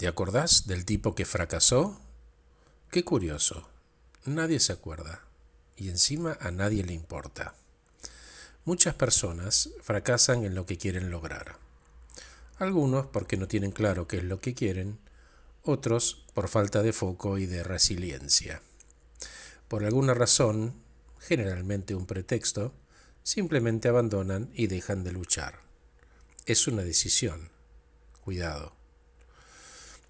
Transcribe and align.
¿Te 0.00 0.08
acordás 0.08 0.66
del 0.66 0.86
tipo 0.86 1.14
que 1.14 1.26
fracasó? 1.26 2.00
Qué 2.90 3.04
curioso. 3.04 3.68
Nadie 4.24 4.58
se 4.58 4.72
acuerda. 4.72 5.26
Y 5.76 5.90
encima 5.90 6.38
a 6.40 6.50
nadie 6.50 6.82
le 6.84 6.94
importa. 6.94 7.54
Muchas 8.64 8.94
personas 8.94 9.68
fracasan 9.82 10.44
en 10.44 10.54
lo 10.54 10.64
que 10.64 10.78
quieren 10.78 11.10
lograr. 11.10 11.58
Algunos 12.56 13.08
porque 13.08 13.36
no 13.36 13.46
tienen 13.46 13.72
claro 13.72 14.08
qué 14.08 14.16
es 14.16 14.24
lo 14.24 14.40
que 14.40 14.54
quieren, 14.54 14.98
otros 15.64 16.24
por 16.32 16.48
falta 16.48 16.80
de 16.80 16.94
foco 16.94 17.36
y 17.36 17.44
de 17.44 17.62
resiliencia. 17.62 18.62
Por 19.68 19.84
alguna 19.84 20.14
razón, 20.14 20.72
generalmente 21.18 21.94
un 21.94 22.06
pretexto, 22.06 22.72
simplemente 23.22 23.88
abandonan 23.88 24.48
y 24.54 24.66
dejan 24.66 25.04
de 25.04 25.12
luchar. 25.12 25.60
Es 26.46 26.66
una 26.68 26.84
decisión. 26.84 27.50
Cuidado. 28.24 28.79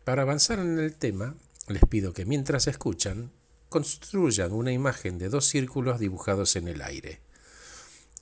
Para 0.05 0.23
avanzar 0.23 0.59
en 0.59 0.79
el 0.79 0.95
tema, 0.95 1.35
les 1.69 1.83
pido 1.85 2.13
que 2.13 2.25
mientras 2.25 2.67
escuchan, 2.67 3.31
construyan 3.69 4.53
una 4.53 4.73
imagen 4.73 5.19
de 5.19 5.29
dos 5.29 5.47
círculos 5.47 6.01
dibujados 6.01 6.57
en 6.57 6.69
el 6.69 6.83
aire. 6.83 7.21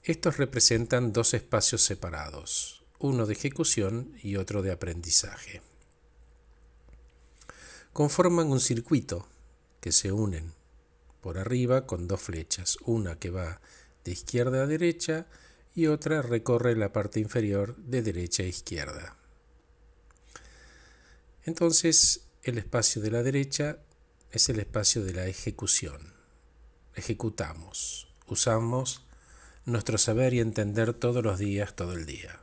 Estos 0.03 0.37
representan 0.37 1.13
dos 1.13 1.35
espacios 1.35 1.83
separados, 1.83 2.83
uno 2.99 3.27
de 3.27 3.35
ejecución 3.35 4.15
y 4.23 4.37
otro 4.37 4.63
de 4.63 4.73
aprendizaje. 4.73 5.63
Conforman 7.93 8.51
un 8.51 8.61
circuito 8.61 9.27
que 9.81 9.93
se 9.93 10.13
unen 10.13 10.53
por 11.21 11.39
arriba 11.39 11.87
con 11.87 12.09
dos 12.09 12.21
flechas, 12.21 12.79
una 12.85 13.19
que 13.19 13.31
va 13.31 13.61
de 14.05 14.13
izquierda 14.13 14.63
a 14.63 14.67
derecha 14.67 15.27
y 15.75 15.87
otra 15.87 16.23
recorre 16.23 16.75
la 16.75 16.93
parte 16.93 17.21
inferior 17.21 17.77
de 17.77 18.03
derecha 18.03 18.43
a 18.43 18.47
izquierda. 18.47 19.18
Entonces, 21.49 22.27
el 22.43 22.59
espacio 22.59 23.01
de 23.01 23.11
la 23.11 23.23
derecha 23.23 23.79
es 24.31 24.51
el 24.51 24.61
espacio 24.61 25.03
de 25.03 25.15
la 25.15 25.29
ejecución. 25.29 26.13
Ejecutamos, 26.95 28.13
usamos 28.27 29.07
nuestro 29.65 29.97
saber 29.97 30.35
y 30.35 30.41
entender 30.41 30.93
todos 30.93 31.25
los 31.25 31.39
días, 31.39 31.75
todo 31.75 31.95
el 31.95 32.05
día. 32.05 32.39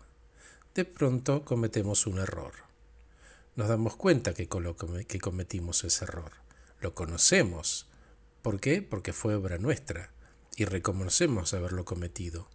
De 0.74 0.86
pronto 0.86 1.46
cometemos 1.46 2.08
un 2.08 2.18
error. 2.18 2.54
Nos 3.56 3.68
damos 3.68 3.96
cuenta 3.96 4.34
que, 4.34 4.48
cometimos 4.50 5.84
ese 5.84 6.06
error. 6.06 6.32
Lo 6.82 6.96
conocemos. 6.96 7.86
¿Por 8.42 8.60
qué? 8.60 8.82
Porque 8.82 9.14
fue 9.14 9.36
obra 9.36 9.60
nuestra 9.60 10.14
y 10.56 10.66
reconocemos 10.66 11.54
haberlo 11.54 11.86
cometido. 11.86 12.50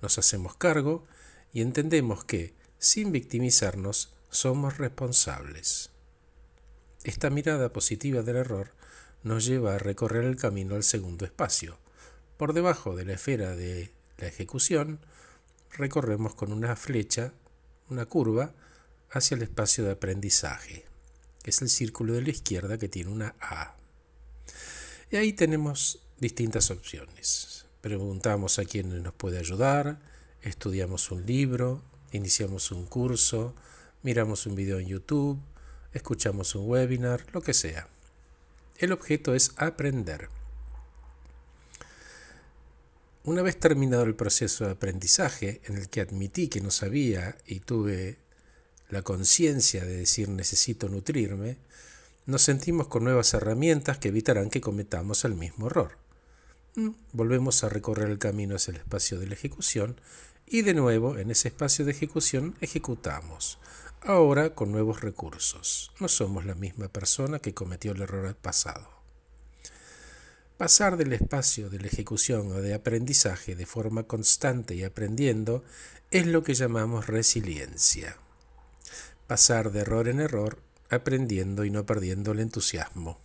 Nos 0.00 0.16
hacemos 0.16 0.56
cargo 0.56 1.08
y 1.52 1.60
entendemos 1.60 2.24
que, 2.24 2.54
sin 2.78 3.10
victimizarnos, 3.10 4.14
somos 4.30 4.78
responsables. 4.78 5.90
Esta 7.04 7.30
mirada 7.30 7.72
positiva 7.72 8.22
del 8.22 8.36
error 8.36 8.72
nos 9.22 9.44
lleva 9.44 9.74
a 9.74 9.78
recorrer 9.78 10.24
el 10.24 10.36
camino 10.36 10.74
al 10.74 10.84
segundo 10.84 11.24
espacio. 11.24 11.78
Por 12.36 12.52
debajo 12.52 12.94
de 12.94 13.04
la 13.04 13.14
esfera 13.14 13.56
de 13.56 13.92
la 14.18 14.26
ejecución, 14.26 15.00
recorremos 15.72 16.34
con 16.34 16.52
una 16.52 16.76
flecha, 16.76 17.32
una 17.88 18.06
curva, 18.06 18.52
hacia 19.10 19.36
el 19.36 19.42
espacio 19.42 19.84
de 19.84 19.92
aprendizaje, 19.92 20.84
que 21.42 21.50
es 21.50 21.62
el 21.62 21.68
círculo 21.68 22.12
de 22.12 22.22
la 22.22 22.30
izquierda 22.30 22.78
que 22.78 22.88
tiene 22.88 23.10
una 23.10 23.34
A. 23.40 23.76
Y 25.10 25.16
ahí 25.16 25.32
tenemos 25.32 26.00
distintas 26.18 26.70
opciones. 26.70 27.64
Preguntamos 27.80 28.58
a 28.58 28.64
quién 28.64 29.02
nos 29.02 29.14
puede 29.14 29.38
ayudar, 29.38 29.98
estudiamos 30.42 31.10
un 31.10 31.24
libro, 31.24 31.82
iniciamos 32.12 32.70
un 32.70 32.84
curso, 32.86 33.54
miramos 34.02 34.46
un 34.46 34.54
video 34.54 34.78
en 34.78 34.86
YouTube, 34.86 35.40
escuchamos 35.92 36.54
un 36.54 36.68
webinar, 36.68 37.24
lo 37.32 37.40
que 37.40 37.54
sea. 37.54 37.88
El 38.78 38.92
objeto 38.92 39.34
es 39.34 39.52
aprender. 39.56 40.28
Una 43.24 43.42
vez 43.42 43.58
terminado 43.58 44.04
el 44.04 44.14
proceso 44.14 44.64
de 44.64 44.72
aprendizaje, 44.72 45.60
en 45.64 45.76
el 45.76 45.88
que 45.88 46.00
admití 46.00 46.48
que 46.48 46.60
no 46.60 46.70
sabía 46.70 47.36
y 47.46 47.60
tuve 47.60 48.18
la 48.88 49.02
conciencia 49.02 49.84
de 49.84 49.96
decir 49.96 50.28
necesito 50.28 50.88
nutrirme, 50.88 51.58
nos 52.26 52.42
sentimos 52.42 52.88
con 52.88 53.04
nuevas 53.04 53.34
herramientas 53.34 53.98
que 53.98 54.08
evitarán 54.08 54.50
que 54.50 54.60
cometamos 54.60 55.24
el 55.24 55.34
mismo 55.34 55.66
error. 55.66 55.98
Mm, 56.74 56.90
volvemos 57.12 57.64
a 57.64 57.68
recorrer 57.68 58.08
el 58.08 58.18
camino 58.18 58.56
hacia 58.56 58.70
el 58.72 58.76
espacio 58.78 59.18
de 59.18 59.26
la 59.26 59.34
ejecución 59.34 60.00
y 60.46 60.62
de 60.62 60.74
nuevo 60.74 61.18
en 61.18 61.30
ese 61.30 61.48
espacio 61.48 61.84
de 61.84 61.92
ejecución 61.92 62.54
ejecutamos, 62.60 63.58
ahora 64.02 64.54
con 64.54 64.72
nuevos 64.72 65.00
recursos. 65.00 65.92
No 66.00 66.08
somos 66.08 66.44
la 66.44 66.54
misma 66.54 66.88
persona 66.88 67.38
que 67.38 67.54
cometió 67.54 67.92
el 67.92 68.02
error 68.02 68.34
pasado. 68.36 68.88
Pasar 70.56 70.96
del 70.96 71.12
espacio 71.12 71.70
de 71.70 71.78
la 71.78 71.86
ejecución 71.86 72.50
o 72.50 72.54
de 72.54 72.74
aprendizaje 72.74 73.54
de 73.54 73.64
forma 73.64 74.04
constante 74.04 74.74
y 74.74 74.82
aprendiendo 74.82 75.64
es 76.10 76.26
lo 76.26 76.42
que 76.42 76.54
llamamos 76.54 77.06
resiliencia. 77.06 78.16
Pasar 79.26 79.70
de 79.70 79.80
error 79.80 80.08
en 80.08 80.20
error, 80.20 80.60
aprendiendo 80.90 81.64
y 81.64 81.70
no 81.70 81.86
perdiendo 81.86 82.32
el 82.32 82.40
entusiasmo. 82.40 83.20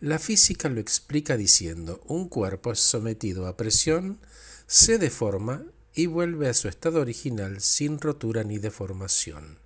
La 0.00 0.18
física 0.18 0.68
lo 0.68 0.80
explica 0.80 1.36
diciendo, 1.36 2.00
un 2.06 2.28
cuerpo 2.28 2.74
sometido 2.74 3.46
a 3.46 3.56
presión, 3.56 4.20
se 4.66 4.98
deforma 4.98 5.64
y 5.98 6.06
vuelve 6.06 6.48
a 6.48 6.54
su 6.54 6.68
estado 6.68 7.00
original 7.00 7.60
sin 7.60 8.00
rotura 8.00 8.44
ni 8.44 8.58
deformación. 8.58 9.58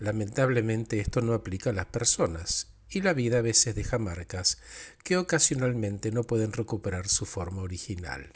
Lamentablemente 0.00 0.98
esto 0.98 1.20
no 1.20 1.32
aplica 1.32 1.70
a 1.70 1.72
las 1.72 1.86
personas, 1.86 2.72
y 2.90 3.02
la 3.02 3.12
vida 3.12 3.38
a 3.38 3.40
veces 3.40 3.76
deja 3.76 3.98
marcas 3.98 4.58
que 5.04 5.16
ocasionalmente 5.16 6.10
no 6.10 6.24
pueden 6.24 6.52
recuperar 6.52 7.06
su 7.06 7.24
forma 7.24 7.62
original. 7.62 8.32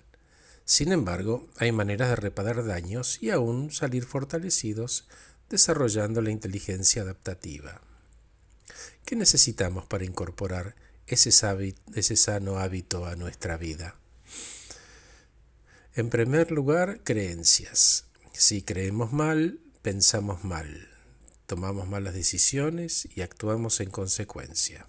Sin 0.65 0.93
embargo, 0.93 1.49
hay 1.57 1.73
maneras 1.73 2.11
de 2.11 2.15
reparar 2.15 2.65
daños 2.65 3.21
y 3.21 3.31
aún 3.31 3.73
salir 3.73 4.05
fortalecidos 4.05 5.09
desarrollando 5.51 6.23
la 6.23 6.31
inteligencia 6.31 7.03
adaptativa. 7.03 7.83
¿Qué 9.05 9.17
necesitamos 9.17 9.87
para 9.87 10.05
incorporar 10.05 10.77
ese, 11.09 11.31
ese 11.97 12.15
sano 12.15 12.59
hábito 12.59 13.07
a 13.07 13.17
nuestra 13.17 13.57
vida? 13.57 13.97
En 15.99 16.11
primer 16.11 16.53
lugar, 16.53 17.01
creencias. 17.03 18.05
Si 18.33 18.63
creemos 18.63 19.13
mal, 19.13 19.59
pensamos 19.83 20.45
mal, 20.45 20.89
tomamos 21.47 21.89
malas 21.89 22.15
decisiones 22.15 23.09
y 23.17 23.23
actuamos 23.23 23.81
en 23.81 23.91
consecuencia. 23.91 24.87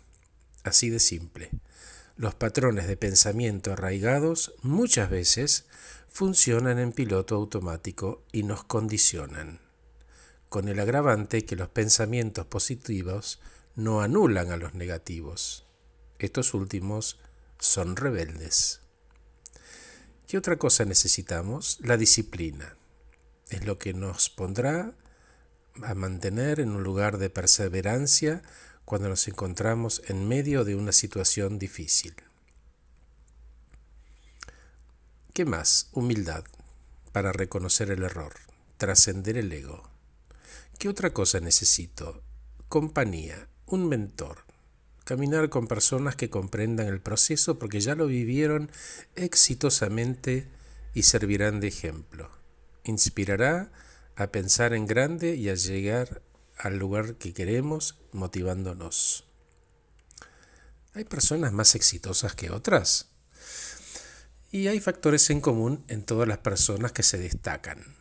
Así 0.62 0.92
de 0.92 1.00
simple. 1.00 1.50
Los 2.16 2.36
patrones 2.36 2.88
de 2.88 2.96
pensamiento 2.96 3.74
arraigados 3.74 4.54
muchas 4.62 5.10
veces 5.10 5.66
funcionan 6.10 6.78
en 6.78 6.92
piloto 6.92 7.34
automático 7.34 8.24
y 8.32 8.44
nos 8.44 8.64
condicionan, 8.64 9.62
con 10.48 10.70
el 10.70 10.80
agravante 10.80 11.44
que 11.44 11.56
los 11.56 11.70
pensamientos 11.70 12.46
positivos 12.46 13.40
no 13.76 14.04
anulan 14.04 14.52
a 14.52 14.58
los 14.58 14.76
negativos. 14.76 15.66
Estos 16.20 16.54
últimos 16.54 17.18
son 17.58 17.96
rebeldes. 17.96 18.82
¿Qué 20.30 20.38
otra 20.38 20.58
cosa 20.58 20.86
necesitamos? 20.86 21.80
La 21.82 21.98
disciplina. 21.98 22.76
Es 23.50 23.66
lo 23.66 23.80
que 23.80 23.96
nos 23.96 24.30
pondrá 24.30 24.94
a 25.82 25.96
mantener 25.96 26.60
en 26.60 26.70
un 26.70 26.84
lugar 26.84 27.18
de 27.18 27.32
perseverancia 27.32 28.44
cuando 28.86 29.10
nos 29.10 29.28
encontramos 29.28 30.04
en 30.08 30.28
medio 30.28 30.66
de 30.66 30.76
una 30.76 30.92
situación 30.92 31.58
difícil. 31.58 32.14
¿Qué 35.34 35.46
más? 35.46 35.90
Humildad 35.94 36.44
para 37.12 37.32
reconocer 37.32 37.90
el 37.90 38.04
error, 38.04 38.36
trascender 38.78 39.36
el 39.36 39.52
ego. 39.52 39.90
¿Qué 40.78 40.90
otra 40.90 41.12
cosa 41.12 41.40
necesito? 41.40 42.22
Compañía, 42.68 43.50
un 43.66 43.90
mentor, 43.90 44.44
caminar 45.10 45.50
con 45.50 45.66
personas 45.66 46.16
que 46.16 46.30
comprendan 46.30 46.86
el 46.86 47.02
proceso 47.02 47.58
porque 47.58 47.82
ya 47.82 47.96
lo 47.96 48.06
vivieron 48.06 48.70
exitosamente 49.16 50.48
y 50.94 51.02
servirán 51.02 51.60
de 51.60 51.68
ejemplo. 51.68 52.30
Inspirará 52.84 53.72
a 54.16 54.28
pensar 54.28 54.72
en 54.74 54.86
grande 54.86 55.36
y 55.36 55.50
a 55.50 55.56
llegar 55.56 56.22
al 56.60 56.78
lugar 56.78 57.16
que 57.16 57.34
queremos 57.34 57.98
motivándonos. 58.12 59.24
¿Hay 60.94 61.06
personas 61.06 61.54
más 61.54 61.74
exitosas 61.74 62.36
que 62.36 62.52
otras? 62.52 63.08
Y 64.52 64.68
hay 64.68 64.80
factores 64.80 65.28
en 65.32 65.42
común 65.42 65.84
en 65.88 66.04
todas 66.04 66.28
las 66.28 66.38
personas 66.38 66.92
que 66.92 67.02
se 67.02 67.18
destacan. 67.18 67.96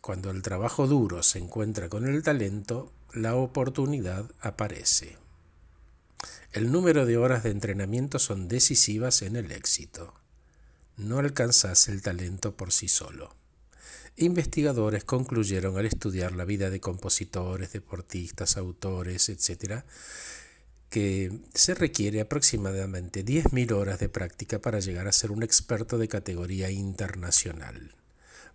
Cuando 0.00 0.32
el 0.32 0.42
trabajo 0.42 0.88
duro 0.88 1.22
se 1.22 1.38
encuentra 1.38 1.88
con 1.88 2.08
el 2.08 2.24
talento, 2.24 2.92
la 3.12 3.36
oportunidad 3.36 4.28
aparece. 4.40 5.27
El 6.50 6.72
número 6.72 7.04
de 7.04 7.18
horas 7.18 7.42
de 7.42 7.50
entrenamiento 7.50 8.18
son 8.18 8.48
decisivas 8.48 9.20
en 9.20 9.36
el 9.36 9.52
éxito. 9.52 10.14
No 10.96 11.18
alcanzas 11.18 11.88
el 11.88 12.00
talento 12.00 12.56
por 12.56 12.72
sí 12.72 12.88
solo. 12.88 13.36
investigadores 14.16 15.04
concluyeron 15.04 15.76
al 15.76 15.84
estudiar 15.84 16.32
la 16.32 16.46
vida 16.46 16.70
de 16.70 16.80
compositores, 16.80 17.72
deportistas, 17.72 18.56
autores, 18.56 19.28
etc., 19.28 19.84
que 20.88 21.38
se 21.52 21.74
requiere 21.74 22.22
aproximadamente 22.22 23.24
10.000 23.26 23.72
horas 23.72 23.98
de 23.98 24.08
práctica 24.08 24.58
para 24.58 24.80
llegar 24.80 25.06
a 25.06 25.12
ser 25.12 25.30
un 25.30 25.42
experto 25.42 25.98
de 25.98 26.08
categoría 26.08 26.70
internacional. 26.70 27.94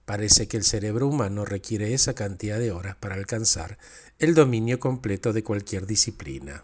Parece 0.06 0.48
que 0.48 0.58
el 0.58 0.64
cerebro 0.64 1.08
humano 1.08 1.46
requiere 1.46 1.94
esa 1.94 2.16
cantidad 2.16 2.58
de 2.58 2.72
horas 2.72 2.96
para 2.96 3.14
alcanzar 3.16 3.78
el 4.18 4.34
dominio 4.34 4.80
completo 4.80 5.32
de 5.32 5.44
cualquier 5.44 5.86
disciplina. 5.86 6.64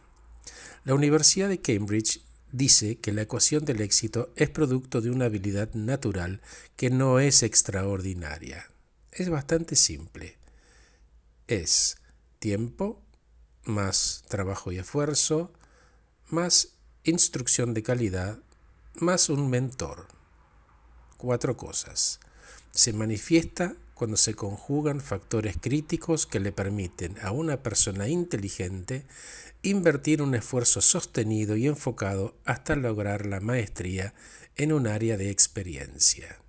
La 0.90 0.96
Universidad 0.96 1.50
de 1.50 1.62
Cambridge 1.62 2.20
dice 2.52 2.98
que 2.98 3.12
la 3.12 3.22
ecuación 3.22 3.64
del 3.64 3.80
éxito 3.80 4.34
es 4.36 4.50
producto 4.50 5.02
de 5.02 5.12
una 5.12 5.26
habilidad 5.26 5.72
natural 5.76 6.42
que 6.78 6.90
no 6.90 7.20
es 7.20 7.44
extraordinaria. 7.44 8.72
Es 9.12 9.30
bastante 9.30 9.76
simple. 9.76 10.40
Es 11.48 11.98
tiempo 12.40 13.04
más 13.66 14.24
trabajo 14.30 14.72
y 14.72 14.80
esfuerzo 14.80 15.54
más 16.28 16.70
instrucción 17.04 17.76
de 17.76 17.84
calidad 17.84 18.40
más 18.96 19.30
un 19.30 19.48
mentor. 19.48 20.08
Cuatro 21.18 21.56
cosas 21.56 22.20
se 22.72 22.94
manifiesta 22.94 23.76
cuando 24.00 24.16
se 24.16 24.34
conjugan 24.34 25.02
factores 25.02 25.58
críticos 25.60 26.26
que 26.26 26.40
le 26.40 26.54
permiten 26.54 27.18
a 27.22 27.32
una 27.32 27.62
persona 27.62 28.08
inteligente 28.08 29.06
invertir 29.62 30.22
un 30.22 30.36
esfuerzo 30.36 30.80
sostenido 30.80 31.58
y 31.58 31.68
enfocado 31.68 32.38
hasta 32.46 32.78
lograr 32.78 33.26
la 33.26 33.42
maestría 33.42 34.14
en 34.56 34.72
un 34.72 34.88
área 34.88 35.18
de 35.18 35.32
experiencia. 35.32 36.40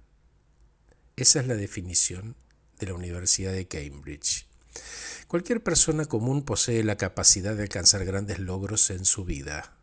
Esa 1.17 1.41
es 1.41 1.49
la 1.49 1.56
definición 1.56 2.37
de 2.79 2.87
la 2.87 2.94
Universidad 2.94 3.53
de 3.53 3.67
Cambridge. 3.67 4.46
Cualquier 5.26 5.61
persona 5.61 6.05
común 6.05 6.44
posee 6.44 6.85
la 6.85 6.96
capacidad 6.96 7.56
de 7.56 7.64
alcanzar 7.64 8.05
grandes 8.05 8.38
logros 8.38 8.91
en 8.91 9.05
su 9.05 9.25
vida. 9.25 9.80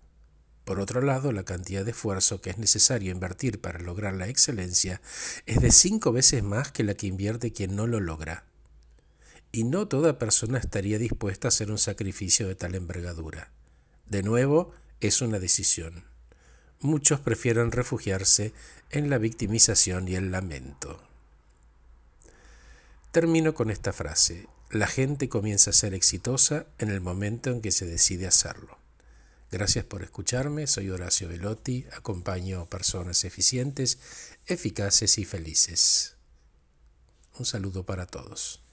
Por 0.68 0.82
otro 0.82 1.02
lado, 1.02 1.32
la 1.32 1.46
cantidad 1.46 1.86
de 1.86 1.92
esfuerzo 1.92 2.42
que 2.42 2.50
es 2.50 2.58
necesario 2.58 3.14
invertir 3.14 3.62
para 3.62 3.80
lograr 3.80 4.14
la 4.14 4.28
excelencia 4.28 5.00
es 5.46 5.62
de 5.62 5.72
cinco 5.72 6.12
veces 6.12 6.44
más 6.44 6.74
que 6.74 6.84
la 6.84 6.94
que 6.94 7.08
invierte 7.08 7.54
quien 7.54 7.78
no 7.78 7.88
lo 7.88 8.02
logra. 8.02 8.44
Y 9.54 9.64
no 9.64 9.88
toda 9.88 10.20
persona 10.20 10.58
estaría 10.58 11.00
dispuesta 11.00 11.48
a 11.48 11.56
hacer 11.56 11.72
un 11.72 11.78
sacrificio 11.78 12.50
de 12.50 12.56
tal 12.56 12.76
envergadura. 12.76 13.50
De 14.10 14.24
nuevo, 14.24 14.74
es 15.00 15.22
una 15.22 15.40
decisión. 15.40 16.04
Muchos 16.82 17.22
prefieren 17.22 17.72
refugiarse 17.72 18.52
en 18.92 19.10
la 19.10 19.20
victimización 19.20 20.10
y 20.10 20.16
el 20.16 20.32
lamento. 20.32 21.02
Termino 23.14 23.54
con 23.54 23.72
esta 23.72 23.94
frase. 23.94 24.50
La 24.70 24.88
gente 24.88 25.30
comienza 25.30 25.70
a 25.70 25.74
ser 25.74 25.94
exitosa 25.94 26.66
en 26.78 26.90
el 26.90 27.00
momento 27.00 27.52
en 27.52 27.62
que 27.62 27.72
se 27.72 27.86
decide 27.86 28.28
hacerlo. 28.28 28.86
Gracias 29.50 29.86
por 29.86 30.04
escucharme, 30.04 30.68
soy 30.68 30.90
Horacio 30.90 31.30
Velotti, 31.30 31.86
acompaño 31.94 32.66
personas 32.66 33.24
eficientes, 33.24 33.98
eficaces 34.46 35.18
y 35.18 35.24
felices. 35.26 36.16
Un 37.40 37.46
saludo 37.46 37.86
para 37.86 38.08
todos. 38.08 38.67